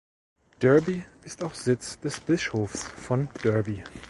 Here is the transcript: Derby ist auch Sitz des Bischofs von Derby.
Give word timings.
Derby 0.59 1.05
ist 1.21 1.43
auch 1.43 1.53
Sitz 1.53 1.99
des 1.99 2.19
Bischofs 2.19 2.85
von 2.85 3.29
Derby. 3.43 3.83